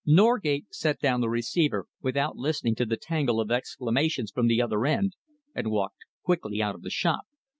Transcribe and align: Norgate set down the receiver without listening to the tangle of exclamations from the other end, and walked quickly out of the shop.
Norgate 0.03 0.65
set 0.71 0.99
down 0.99 1.21
the 1.21 1.29
receiver 1.29 1.85
without 2.01 2.35
listening 2.35 2.73
to 2.73 2.87
the 2.87 2.97
tangle 2.97 3.39
of 3.39 3.51
exclamations 3.51 4.31
from 4.31 4.47
the 4.47 4.59
other 4.59 4.87
end, 4.87 5.15
and 5.53 5.69
walked 5.69 5.99
quickly 6.23 6.59
out 6.59 6.73
of 6.73 6.81
the 6.81 6.89
shop. 6.89 7.25